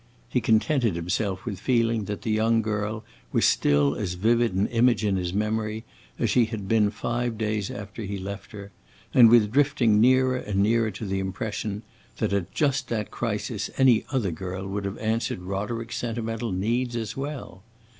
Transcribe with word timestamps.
He 0.27 0.41
contented 0.41 0.95
himself 0.95 1.45
with 1.45 1.59
feeling 1.59 2.05
that 2.05 2.23
the 2.23 2.31
young 2.31 2.63
girl 2.63 3.03
was 3.31 3.45
still 3.45 3.95
as 3.95 4.15
vivid 4.15 4.55
an 4.55 4.65
image 4.69 5.05
in 5.05 5.15
his 5.15 5.31
memory 5.31 5.83
as 6.17 6.31
she 6.31 6.45
had 6.45 6.67
been 6.67 6.89
five 6.89 7.37
days 7.37 7.69
after 7.69 8.01
he 8.01 8.17
left 8.17 8.51
her, 8.51 8.71
and 9.13 9.29
with 9.29 9.51
drifting 9.51 10.01
nearer 10.01 10.37
and 10.37 10.59
nearer 10.63 10.89
to 10.89 11.05
the 11.05 11.19
impression 11.19 11.83
that 12.17 12.33
at 12.33 12.51
just 12.51 12.87
that 12.87 13.11
crisis 13.11 13.69
any 13.77 14.03
other 14.11 14.31
girl 14.31 14.67
would 14.67 14.85
have 14.85 14.97
answered 14.97 15.41
Roderick's 15.43 15.97
sentimental 15.97 16.51
needs 16.51 16.95
as 16.95 17.15
well. 17.15 17.61